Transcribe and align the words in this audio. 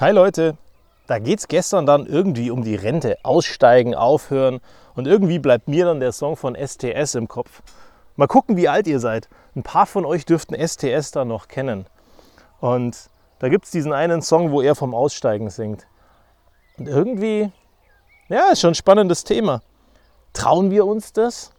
Hi 0.00 0.12
Leute, 0.12 0.56
da 1.08 1.18
geht 1.18 1.40
es 1.40 1.48
gestern 1.48 1.84
dann 1.84 2.06
irgendwie 2.06 2.50
um 2.50 2.64
die 2.64 2.74
Rente, 2.74 3.18
aussteigen, 3.22 3.94
aufhören 3.94 4.60
und 4.94 5.06
irgendwie 5.06 5.38
bleibt 5.38 5.68
mir 5.68 5.84
dann 5.84 6.00
der 6.00 6.12
Song 6.12 6.36
von 6.36 6.56
STS 6.56 7.16
im 7.16 7.28
Kopf. 7.28 7.60
Mal 8.16 8.26
gucken, 8.26 8.56
wie 8.56 8.66
alt 8.66 8.86
ihr 8.86 8.98
seid. 8.98 9.28
Ein 9.54 9.62
paar 9.62 9.84
von 9.84 10.06
euch 10.06 10.24
dürften 10.24 10.54
STS 10.54 11.10
da 11.10 11.26
noch 11.26 11.48
kennen. 11.48 11.84
Und 12.60 13.10
da 13.40 13.50
gibt 13.50 13.66
es 13.66 13.72
diesen 13.72 13.92
einen 13.92 14.22
Song, 14.22 14.52
wo 14.52 14.62
er 14.62 14.74
vom 14.74 14.94
Aussteigen 14.94 15.50
singt. 15.50 15.86
Und 16.78 16.88
irgendwie, 16.88 17.52
ja, 18.30 18.52
ist 18.52 18.62
schon 18.62 18.70
ein 18.70 18.76
spannendes 18.76 19.24
Thema. 19.24 19.60
Trauen 20.32 20.70
wir 20.70 20.86
uns 20.86 21.12
das? 21.12 21.52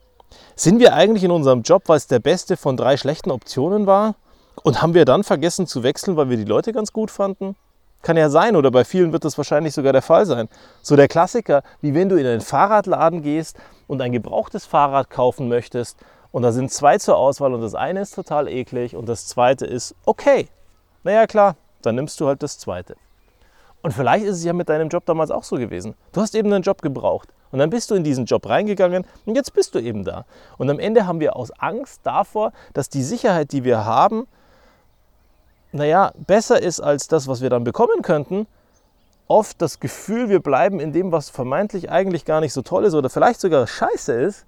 Sind 0.56 0.80
wir 0.80 0.96
eigentlich 0.96 1.24
in 1.24 1.30
unserem 1.30 1.62
Job, 1.62 1.84
weil 1.86 1.98
es 1.98 2.08
der 2.08 2.18
beste 2.18 2.58
von 2.58 2.76
drei 2.76 2.98
schlechten 2.98 3.30
Optionen 3.30 3.86
war? 3.86 4.16
Und 4.64 4.82
haben 4.82 4.96
wir 4.96 5.06
dann 5.06 5.24
vergessen 5.24 5.68
zu 5.68 5.84
wechseln, 5.84 6.18
weil 6.18 6.32
wir 6.32 6.38
die 6.38 6.44
Leute 6.44 6.74
ganz 6.74 6.92
gut 6.92 7.12
fanden? 7.12 7.56
Kann 8.02 8.18
ja 8.18 8.30
sein 8.30 8.56
oder 8.56 8.72
bei 8.72 8.84
vielen 8.84 9.12
wird 9.12 9.26
das 9.26 9.38
wahrscheinlich 9.38 9.74
sogar 9.74 9.94
der 9.94 10.02
Fall 10.02 10.26
sein. 10.26 10.50
So 10.82 10.96
der 10.96 11.08
Klassiker, 11.08 11.62
wie 11.82 11.94
wenn 11.94 12.10
du 12.10 12.16
in 12.16 12.26
einen 12.26 12.42
Fahrradladen 12.42 13.22
gehst 13.22 13.58
und 13.88 14.02
ein 14.02 14.12
gebrauchtes 14.12 14.66
Fahrrad 14.66 15.10
kaufen 15.10 15.48
möchtest 15.48 15.98
und 16.32 16.44
da 16.44 16.52
sind 16.52 16.72
zwei 16.72 16.98
zur 16.98 17.18
Auswahl 17.18 17.54
und 17.54 17.62
das 17.62 17.76
eine 17.76 18.02
ist 18.02 18.16
total 18.16 18.48
eklig 18.48 18.96
und 18.96 19.08
das 19.08 19.28
zweite 19.28 19.66
ist 19.66 19.96
okay. 20.06 20.48
Naja 21.04 21.28
klar, 21.28 21.56
dann 21.82 21.96
nimmst 21.96 22.20
du 22.20 22.28
halt 22.28 22.42
das 22.42 22.58
zweite. 22.58 22.96
Und 23.82 23.94
vielleicht 23.94 24.26
ist 24.26 24.38
es 24.38 24.44
ja 24.44 24.54
mit 24.54 24.70
deinem 24.70 24.90
Job 24.90 25.06
damals 25.06 25.32
auch 25.32 25.44
so 25.44 25.58
gewesen. 25.58 25.96
Du 26.12 26.22
hast 26.22 26.36
eben 26.36 26.54
einen 26.54 26.64
Job 26.64 26.82
gebraucht 26.82 27.30
und 27.52 27.60
dann 27.60 27.70
bist 27.70 27.92
du 27.92 27.96
in 27.96 28.04
diesen 28.04 28.26
Job 28.26 28.48
reingegangen 28.48 29.06
und 29.26 29.36
jetzt 29.36 29.54
bist 29.54 29.76
du 29.76 29.80
eben 29.80 30.04
da. 30.04 30.26
Und 30.58 30.70
am 30.70 30.80
Ende 30.80 31.08
haben 31.08 31.20
wir 31.20 31.36
aus 31.36 31.52
Angst 31.60 32.02
davor, 32.04 32.54
dass 32.74 32.90
die 32.90 33.04
Sicherheit, 33.04 33.52
die 33.52 33.64
wir 33.64 33.86
haben, 33.86 34.28
naja, 35.72 36.12
besser 36.28 36.62
ist 36.62 36.80
als 36.80 37.08
das, 37.08 37.28
was 37.28 37.42
wir 37.42 37.50
dann 37.50 37.64
bekommen 37.64 38.02
könnten, 38.02 38.48
oft 39.28 39.62
das 39.62 39.80
Gefühl, 39.80 40.30
wir 40.30 40.42
bleiben 40.42 40.80
in 40.80 40.92
dem, 40.92 41.12
was 41.12 41.30
vermeintlich 41.30 41.90
eigentlich 41.90 42.26
gar 42.26 42.42
nicht 42.42 42.54
so 42.54 42.62
toll 42.62 42.86
ist 42.86 42.94
oder 42.94 43.10
vielleicht 43.10 43.40
sogar 43.40 43.66
scheiße 43.66 44.14
ist, 44.14 44.46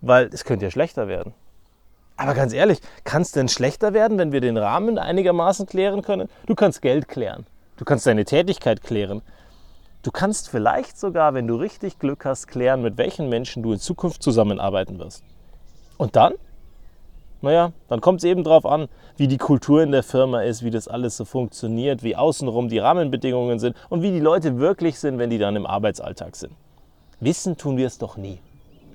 weil 0.00 0.30
es 0.32 0.44
könnte 0.44 0.64
ja 0.64 0.70
schlechter 0.70 1.08
werden. 1.08 1.34
Aber 2.16 2.34
ganz 2.34 2.52
ehrlich, 2.52 2.80
kann 3.04 3.22
es 3.22 3.32
denn 3.32 3.48
schlechter 3.48 3.92
werden, 3.92 4.18
wenn 4.18 4.32
wir 4.32 4.40
den 4.40 4.56
Rahmen 4.56 4.98
einigermaßen 4.98 5.66
klären 5.66 6.02
können? 6.02 6.28
Du 6.46 6.54
kannst 6.54 6.82
Geld 6.82 7.08
klären, 7.08 7.46
du 7.76 7.84
kannst 7.84 8.06
deine 8.06 8.24
Tätigkeit 8.24 8.82
klären. 8.82 9.22
Du 10.02 10.10
kannst 10.10 10.48
vielleicht 10.48 10.98
sogar, 10.98 11.34
wenn 11.34 11.46
du 11.46 11.56
richtig 11.56 11.98
Glück 11.98 12.24
hast, 12.24 12.46
klären, 12.46 12.80
mit 12.80 12.96
welchen 12.96 13.28
Menschen 13.28 13.62
du 13.62 13.74
in 13.74 13.78
Zukunft 13.78 14.22
zusammenarbeiten 14.22 14.98
wirst. 14.98 15.22
Und 15.98 16.16
dann 16.16 16.34
naja, 17.42 17.72
dann 17.88 18.00
kommt 18.00 18.20
es 18.20 18.24
eben 18.24 18.44
darauf 18.44 18.66
an, 18.66 18.88
wie 19.16 19.28
die 19.28 19.38
Kultur 19.38 19.82
in 19.82 19.92
der 19.92 20.02
Firma 20.02 20.42
ist, 20.42 20.62
wie 20.62 20.70
das 20.70 20.88
alles 20.88 21.16
so 21.16 21.24
funktioniert, 21.24 22.02
wie 22.02 22.16
außenrum 22.16 22.68
die 22.68 22.78
Rahmenbedingungen 22.78 23.58
sind 23.58 23.76
und 23.88 24.02
wie 24.02 24.10
die 24.10 24.20
Leute 24.20 24.58
wirklich 24.58 24.98
sind, 24.98 25.18
wenn 25.18 25.30
die 25.30 25.38
dann 25.38 25.56
im 25.56 25.66
Arbeitsalltag 25.66 26.36
sind. 26.36 26.52
Wissen 27.20 27.56
tun 27.56 27.76
wir 27.76 27.86
es 27.86 27.98
doch 27.98 28.16
nie. 28.16 28.40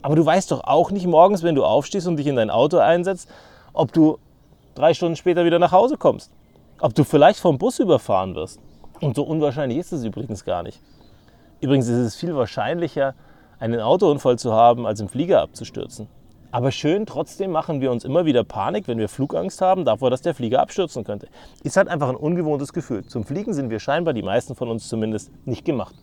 Aber 0.02 0.16
du 0.16 0.24
weißt 0.24 0.52
doch 0.52 0.64
auch 0.64 0.92
nicht 0.92 1.08
morgens, 1.08 1.42
wenn 1.42 1.56
du 1.56 1.64
aufstehst 1.64 2.08
und 2.08 2.18
dich 2.18 2.28
in 2.28 2.36
dein 2.36 2.52
Auto 2.52 2.78
einsetzt, 2.78 3.30
ob 3.74 3.92
du 3.92 4.20
drei 4.76 4.94
Stunden 4.94 5.16
später 5.16 5.46
wieder 5.46 5.58
nach 5.58 5.72
Hause 5.72 5.98
kommst. 5.98 6.32
Ob 6.80 6.94
du 6.94 7.04
vielleicht 7.04 7.40
vom 7.40 7.58
Bus 7.58 7.80
überfahren 7.80 8.36
wirst. 8.36 8.60
Und 9.02 9.16
so 9.16 9.24
unwahrscheinlich 9.24 9.80
ist 9.80 9.94
es 9.94 10.04
übrigens 10.04 10.46
gar 10.46 10.62
nicht. 10.62 10.80
Übrigens 11.62 11.88
ist 11.88 11.98
es 11.98 12.16
viel 12.16 12.36
wahrscheinlicher, 12.36 13.16
einen 13.60 13.80
Autounfall 13.80 14.38
zu 14.38 14.54
haben, 14.54 14.86
als 14.86 15.00
im 15.00 15.10
Flieger 15.10 15.42
abzustürzen. 15.42 16.08
Aber 16.56 16.72
schön, 16.72 17.06
trotzdem 17.06 17.52
machen 17.52 17.82
wir 17.82 17.92
uns 17.92 18.06
immer 18.06 18.24
wieder 18.24 18.46
Panik, 18.46 18.88
wenn 18.88 18.98
wir 18.98 19.10
Flugangst 19.10 19.60
haben, 19.60 19.84
davor, 19.84 20.10
dass 20.10 20.22
der 20.22 20.34
Flieger 20.34 20.62
abstürzen 20.62 21.04
könnte. 21.04 21.28
Ist 21.64 21.76
halt 21.76 21.90
einfach 21.90 22.08
ein 22.08 22.16
ungewohntes 22.16 22.72
Gefühl. 22.72 23.04
Zum 23.04 23.26
Fliegen 23.26 23.54
sind 23.54 23.70
wir 23.70 23.82
scheinbar, 23.82 24.14
die 24.14 24.22
meisten 24.22 24.56
von 24.56 24.70
uns 24.70 24.88
zumindest, 24.88 25.32
nicht 25.46 25.66
gemacht. 25.66 25.94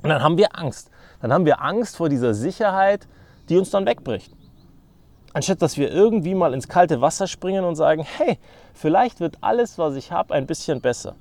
Und 0.00 0.10
dann 0.10 0.22
haben 0.22 0.38
wir 0.38 0.56
Angst. 0.56 0.92
Dann 1.20 1.32
haben 1.32 1.44
wir 1.44 1.60
Angst 1.60 1.96
vor 1.96 2.08
dieser 2.08 2.34
Sicherheit, 2.34 3.08
die 3.48 3.58
uns 3.58 3.70
dann 3.70 3.84
wegbricht. 3.84 4.32
Anstatt 5.32 5.60
dass 5.60 5.76
wir 5.76 5.90
irgendwie 5.90 6.36
mal 6.36 6.54
ins 6.54 6.68
kalte 6.68 7.00
Wasser 7.00 7.26
springen 7.26 7.64
und 7.64 7.74
sagen, 7.74 8.06
hey, 8.16 8.38
vielleicht 8.74 9.18
wird 9.18 9.38
alles, 9.40 9.76
was 9.76 9.96
ich 9.96 10.12
habe, 10.12 10.34
ein 10.34 10.46
bisschen 10.46 10.80
besser. 10.80 11.16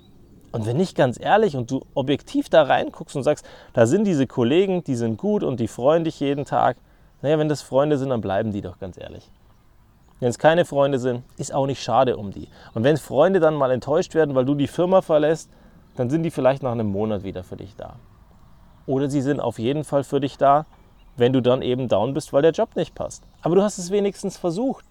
Und 0.52 0.68
wenn 0.68 0.78
nicht 0.78 0.96
ganz 0.96 1.20
ehrlich 1.20 1.56
und 1.56 1.72
du 1.72 1.82
objektiv 1.96 2.50
da 2.50 2.62
reinguckst 2.62 3.16
und 3.16 3.24
sagst, 3.24 3.48
da 3.74 3.88
sind 3.88 4.06
diese 4.06 4.28
Kollegen, 4.28 4.84
die 4.84 4.96
sind 4.96 5.18
gut 5.18 5.42
und 5.42 5.60
die 5.60 5.68
freuen 5.68 6.04
dich 6.04 6.20
jeden 6.20 6.46
Tag, 6.46 6.78
naja, 7.22 7.40
wenn 7.40 7.50
das 7.50 7.62
Freunde 7.62 7.98
sind, 7.98 8.10
dann 8.10 8.22
bleiben 8.22 8.52
die 8.52 8.62
doch 8.62 8.80
ganz 8.80 8.98
ehrlich. 8.98 9.30
Wenn 10.20 10.30
es 10.30 10.40
keine 10.40 10.66
Freunde 10.66 11.00
sind, 11.00 11.24
ist 11.38 11.54
auch 11.54 11.68
nicht 11.68 11.82
schade 11.82 12.18
um 12.18 12.32
die. 12.32 12.48
Und 12.74 12.84
wenn 12.84 12.98
Freunde 12.98 13.40
dann 13.40 13.56
mal 13.56 13.72
enttäuscht 13.72 14.16
werden, 14.16 14.34
weil 14.36 14.46
du 14.46 14.56
die 14.56 14.68
Firma 14.68 15.02
verlässt, 15.02 15.50
dann 15.96 16.10
sind 16.10 16.24
die 16.24 16.32
vielleicht 16.32 16.64
nach 16.64 16.72
einem 16.72 16.88
Monat 16.88 17.24
wieder 17.24 17.44
für 17.44 17.56
dich 17.56 17.76
da. 17.76 17.96
Oder 18.86 19.10
sie 19.10 19.22
sind 19.22 19.40
auf 19.40 19.60
jeden 19.60 19.84
Fall 19.84 20.04
für 20.04 20.20
dich 20.20 20.38
da, 20.38 20.66
wenn 21.18 21.34
du 21.34 21.42
dann 21.42 21.62
eben 21.62 21.88
down 21.88 22.14
bist, 22.14 22.34
weil 22.34 22.42
der 22.42 22.52
Job 22.52 22.76
nicht 22.76 22.96
passt. 22.96 23.24
Aber 23.42 23.56
du 23.56 23.64
hast 23.64 23.78
es 23.78 23.92
wenigstens 23.92 24.38
versucht. 24.38 24.86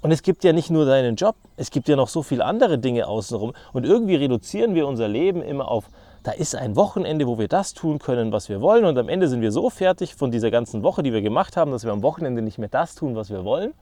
Und 0.00 0.12
es 0.12 0.22
gibt 0.22 0.44
ja 0.44 0.52
nicht 0.52 0.70
nur 0.70 0.86
deinen 0.86 1.16
Job, 1.16 1.34
es 1.56 1.70
gibt 1.70 1.88
ja 1.88 1.96
noch 1.96 2.08
so 2.08 2.22
viele 2.22 2.44
andere 2.44 2.78
Dinge 2.78 3.06
außenrum. 3.06 3.52
Und 3.72 3.84
irgendwie 3.84 4.14
reduzieren 4.14 4.74
wir 4.74 4.86
unser 4.86 5.08
Leben 5.08 5.42
immer 5.42 5.68
auf 5.68 5.88
da 6.22 6.32
ist 6.32 6.54
ein 6.54 6.76
Wochenende, 6.76 7.26
wo 7.26 7.38
wir 7.38 7.48
das 7.48 7.74
tun 7.74 7.98
können, 7.98 8.32
was 8.32 8.48
wir 8.48 8.60
wollen. 8.60 8.84
Und 8.84 8.98
am 8.98 9.08
Ende 9.08 9.28
sind 9.28 9.40
wir 9.40 9.52
so 9.52 9.70
fertig 9.70 10.14
von 10.14 10.30
dieser 10.30 10.50
ganzen 10.50 10.82
Woche, 10.82 11.02
die 11.02 11.12
wir 11.12 11.22
gemacht 11.22 11.56
haben, 11.56 11.70
dass 11.70 11.84
wir 11.84 11.92
am 11.92 12.02
Wochenende 12.02 12.42
nicht 12.42 12.58
mehr 12.58 12.68
das 12.68 12.94
tun, 12.94 13.14
was 13.14 13.30
wir 13.30 13.44
wollen. 13.44 13.74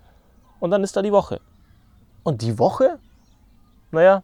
Und 0.60 0.70
dann 0.70 0.82
ist 0.82 0.96
da 0.96 1.02
die 1.02 1.12
Woche. 1.12 1.40
Und 2.22 2.42
die 2.42 2.58
Woche, 2.58 2.98
naja, 3.90 4.22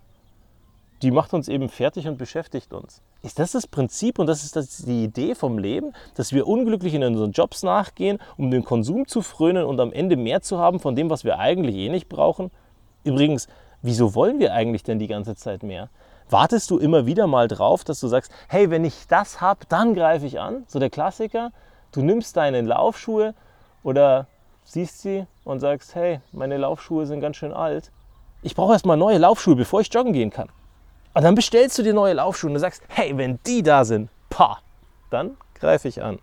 die 1.02 1.10
macht 1.10 1.34
uns 1.34 1.48
eben 1.48 1.68
fertig 1.68 2.06
und 2.06 2.16
beschäftigt 2.16 2.72
uns. 2.72 3.02
Ist 3.22 3.38
das 3.38 3.52
das 3.52 3.66
Prinzip 3.66 4.18
und 4.18 4.26
das 4.26 4.44
ist 4.44 4.56
das 4.56 4.78
die 4.78 5.04
Idee 5.04 5.34
vom 5.34 5.58
Leben, 5.58 5.92
dass 6.14 6.32
wir 6.32 6.46
unglücklich 6.46 6.94
in 6.94 7.04
unseren 7.04 7.32
Jobs 7.32 7.62
nachgehen, 7.62 8.18
um 8.36 8.50
den 8.50 8.64
Konsum 8.64 9.06
zu 9.06 9.22
frönen 9.22 9.64
und 9.64 9.80
am 9.80 9.92
Ende 9.92 10.16
mehr 10.16 10.42
zu 10.42 10.58
haben 10.58 10.80
von 10.80 10.94
dem, 10.94 11.10
was 11.10 11.24
wir 11.24 11.38
eigentlich 11.38 11.76
eh 11.76 11.88
nicht 11.88 12.08
brauchen? 12.08 12.50
Übrigens, 13.04 13.48
wieso 13.80 14.14
wollen 14.14 14.38
wir 14.38 14.52
eigentlich 14.52 14.84
denn 14.84 14.98
die 14.98 15.08
ganze 15.08 15.34
Zeit 15.34 15.62
mehr? 15.62 15.88
Wartest 16.30 16.70
du 16.70 16.78
immer 16.78 17.06
wieder 17.06 17.26
mal 17.26 17.48
drauf, 17.48 17.84
dass 17.84 18.00
du 18.00 18.08
sagst, 18.08 18.32
hey, 18.48 18.70
wenn 18.70 18.84
ich 18.84 19.06
das 19.08 19.40
habe, 19.40 19.60
dann 19.68 19.94
greife 19.94 20.26
ich 20.26 20.40
an. 20.40 20.64
So 20.68 20.78
der 20.78 20.90
Klassiker, 20.90 21.52
du 21.92 22.02
nimmst 22.02 22.36
deine 22.36 22.60
Laufschuhe 22.60 23.34
oder 23.82 24.26
siehst 24.64 25.02
sie 25.02 25.26
und 25.44 25.60
sagst, 25.60 25.94
hey, 25.94 26.20
meine 26.32 26.56
Laufschuhe 26.56 27.06
sind 27.06 27.20
ganz 27.20 27.36
schön 27.36 27.52
alt. 27.52 27.90
Ich 28.42 28.54
brauche 28.54 28.72
erstmal 28.72 28.96
neue 28.96 29.18
Laufschuhe, 29.18 29.56
bevor 29.56 29.80
ich 29.80 29.92
joggen 29.92 30.12
gehen 30.12 30.30
kann. 30.30 30.48
Und 31.14 31.22
dann 31.22 31.34
bestellst 31.34 31.78
du 31.78 31.82
dir 31.82 31.94
neue 31.94 32.14
Laufschuhe 32.14 32.48
und 32.48 32.54
du 32.54 32.60
sagst, 32.60 32.82
hey, 32.88 33.16
wenn 33.16 33.38
die 33.46 33.62
da 33.62 33.84
sind, 33.84 34.08
pa, 34.30 34.58
dann 35.10 35.36
greife 35.54 35.88
ich 35.88 36.02
an. 36.02 36.18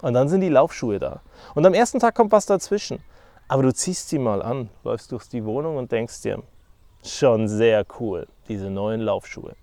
Und 0.00 0.14
dann 0.14 0.28
sind 0.28 0.42
die 0.42 0.48
Laufschuhe 0.48 0.98
da. 0.98 1.20
Und 1.54 1.66
am 1.66 1.74
ersten 1.74 1.98
Tag 1.98 2.14
kommt 2.14 2.30
was 2.30 2.46
dazwischen. 2.46 3.02
Aber 3.48 3.62
du 3.62 3.72
ziehst 3.72 4.08
sie 4.10 4.18
mal 4.18 4.42
an, 4.42 4.68
läufst 4.84 5.10
durch 5.10 5.26
die 5.28 5.44
Wohnung 5.44 5.76
und 5.76 5.90
denkst 5.90 6.22
dir, 6.22 6.42
schon 7.16 7.48
sehr 7.48 7.84
cool, 8.00 8.26
diese 8.48 8.70
neuen 8.70 9.00
Laufschuhe. 9.00 9.54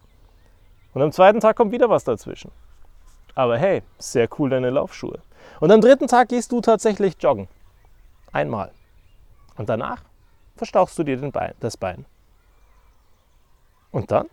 Und 0.93 1.01
am 1.01 1.11
zweiten 1.11 1.39
Tag 1.39 1.55
kommt 1.55 1.71
wieder 1.71 1.89
was 1.89 2.03
dazwischen. 2.03 2.51
Aber 3.35 3.57
hey, 3.57 3.83
sehr 3.97 4.29
cool 4.39 4.49
deine 4.49 4.69
Laufschuhe. 4.69 5.19
Und 5.59 5.71
am 5.71 5.81
dritten 5.81 6.07
Tag 6.07 6.29
gehst 6.29 6.51
du 6.51 6.61
tatsächlich 6.61 7.15
joggen. 7.19 7.47
Einmal. 8.31 8.71
Und 9.57 9.69
danach 9.69 10.01
verstauchst 10.55 10.97
du 10.97 11.03
dir 11.03 11.17
Bein, 11.31 11.53
das 11.59 11.77
Bein. 11.77 12.05
Und 13.91 14.11
dann 14.11 14.27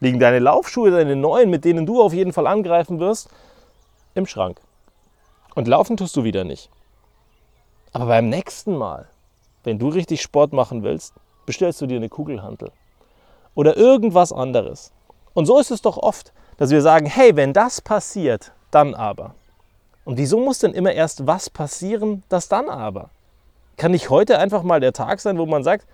liegen 0.00 0.18
deine 0.18 0.38
Laufschuhe, 0.38 0.90
deine 0.90 1.16
neuen, 1.16 1.50
mit 1.50 1.64
denen 1.64 1.86
du 1.86 2.02
auf 2.02 2.12
jeden 2.12 2.32
Fall 2.32 2.46
angreifen 2.46 2.98
wirst, 2.98 3.30
im 4.14 4.26
Schrank. 4.26 4.60
Und 5.54 5.68
laufen 5.68 5.96
tust 5.96 6.16
du 6.16 6.24
wieder 6.24 6.44
nicht. 6.44 6.70
Aber 7.92 8.06
beim 8.06 8.28
nächsten 8.28 8.76
Mal, 8.76 9.08
wenn 9.64 9.78
du 9.78 9.88
richtig 9.88 10.20
Sport 10.20 10.52
machen 10.52 10.82
willst, 10.82 11.14
bestellst 11.46 11.80
du 11.80 11.86
dir 11.86 11.96
eine 11.96 12.08
Kugelhantel 12.08 12.70
oder 13.54 13.76
irgendwas 13.76 14.32
anderes. 14.32 14.92
Und 15.34 15.46
so 15.46 15.58
ist 15.58 15.70
es 15.70 15.82
doch 15.82 15.96
oft, 15.96 16.32
dass 16.58 16.70
wir 16.70 16.82
sagen, 16.82 17.06
hey, 17.06 17.36
wenn 17.36 17.52
das 17.52 17.80
passiert, 17.80 18.52
dann 18.70 18.94
aber. 18.94 19.34
Und 20.04 20.18
wieso 20.18 20.38
muss 20.40 20.60
denn 20.60 20.72
immer 20.72 20.92
erst 20.92 21.26
was 21.26 21.50
passieren, 21.50 22.22
das 22.28 22.48
dann 22.48 22.68
aber? 22.68 23.10
Kann 23.76 23.92
nicht 23.92 24.08
heute 24.08 24.38
einfach 24.38 24.62
mal 24.62 24.80
der 24.80 24.92
Tag 24.92 25.20
sein, 25.20 25.38
wo 25.38 25.46
man 25.46 25.64
sagt, 25.64 25.86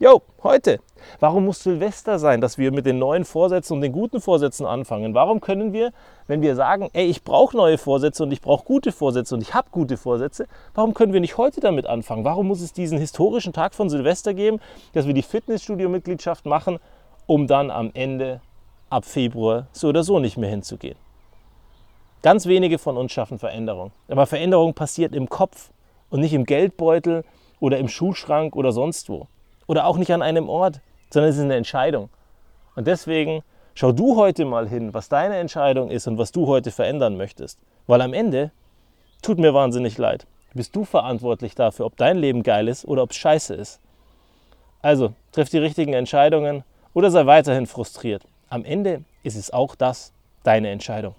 Jo, 0.00 0.22
heute. 0.44 0.78
Warum 1.18 1.46
muss 1.46 1.64
Silvester 1.64 2.20
sein, 2.20 2.40
dass 2.40 2.56
wir 2.56 2.70
mit 2.70 2.86
den 2.86 3.00
neuen 3.00 3.24
Vorsätzen 3.24 3.72
und 3.72 3.80
den 3.80 3.90
guten 3.90 4.20
Vorsätzen 4.20 4.64
anfangen? 4.64 5.12
Warum 5.12 5.40
können 5.40 5.72
wir, 5.72 5.90
wenn 6.28 6.40
wir 6.40 6.54
sagen, 6.54 6.88
ey, 6.92 7.06
ich 7.06 7.24
brauche 7.24 7.56
neue 7.56 7.78
Vorsätze 7.78 8.22
und 8.22 8.30
ich 8.30 8.40
brauche 8.40 8.64
gute 8.64 8.92
Vorsätze 8.92 9.34
und 9.34 9.40
ich 9.40 9.54
habe 9.54 9.70
gute 9.72 9.96
Vorsätze, 9.96 10.46
warum 10.74 10.94
können 10.94 11.12
wir 11.12 11.20
nicht 11.20 11.36
heute 11.36 11.58
damit 11.58 11.86
anfangen? 11.86 12.22
Warum 12.22 12.46
muss 12.46 12.60
es 12.60 12.72
diesen 12.72 12.96
historischen 12.96 13.52
Tag 13.52 13.74
von 13.74 13.90
Silvester 13.90 14.34
geben, 14.34 14.60
dass 14.92 15.08
wir 15.08 15.14
die 15.14 15.22
Fitnessstudio-Mitgliedschaft 15.22 16.46
machen, 16.46 16.78
um 17.26 17.48
dann 17.48 17.72
am 17.72 17.90
Ende 17.92 18.40
ab 18.90 19.04
Februar 19.04 19.66
so 19.72 19.88
oder 19.88 20.04
so 20.04 20.20
nicht 20.20 20.36
mehr 20.36 20.50
hinzugehen? 20.50 20.96
Ganz 22.22 22.46
wenige 22.46 22.78
von 22.78 22.96
uns 22.96 23.10
schaffen 23.10 23.40
Veränderung. 23.40 23.90
Aber 24.06 24.26
Veränderung 24.26 24.74
passiert 24.74 25.12
im 25.12 25.28
Kopf 25.28 25.72
und 26.08 26.20
nicht 26.20 26.34
im 26.34 26.44
Geldbeutel 26.44 27.24
oder 27.58 27.78
im 27.78 27.88
Schuhschrank 27.88 28.54
oder 28.54 28.70
sonst 28.70 29.08
wo 29.08 29.26
oder 29.68 29.86
auch 29.86 29.96
nicht 29.96 30.12
an 30.12 30.22
einem 30.22 30.48
Ort, 30.48 30.80
sondern 31.10 31.30
es 31.30 31.36
ist 31.36 31.44
eine 31.44 31.54
Entscheidung. 31.54 32.10
Und 32.74 32.88
deswegen 32.88 33.44
Schau 33.80 33.92
du 33.92 34.16
heute 34.16 34.44
mal 34.44 34.68
hin, 34.68 34.92
was 34.92 35.08
deine 35.08 35.36
Entscheidung 35.36 35.88
ist 35.88 36.08
und 36.08 36.18
was 36.18 36.32
du 36.32 36.48
heute 36.48 36.72
verändern 36.72 37.16
möchtest. 37.16 37.60
Weil 37.86 38.00
am 38.00 38.12
Ende 38.12 38.50
tut 39.22 39.38
mir 39.38 39.54
wahnsinnig 39.54 39.96
leid. 39.98 40.26
Bist 40.52 40.74
du 40.74 40.84
verantwortlich 40.84 41.54
dafür, 41.54 41.86
ob 41.86 41.96
dein 41.96 42.18
Leben 42.18 42.42
geil 42.42 42.66
ist 42.66 42.84
oder 42.84 43.04
ob 43.04 43.12
es 43.12 43.16
scheiße 43.18 43.54
ist. 43.54 43.78
Also, 44.82 45.14
triff 45.30 45.48
die 45.48 45.58
richtigen 45.58 45.92
Entscheidungen 45.92 46.64
oder 46.92 47.12
sei 47.12 47.26
weiterhin 47.26 47.68
frustriert. 47.68 48.24
Am 48.48 48.64
Ende 48.64 49.04
ist 49.22 49.36
es 49.36 49.52
auch 49.52 49.76
das 49.76 50.12
deine 50.42 50.70
Entscheidung. 50.70 51.14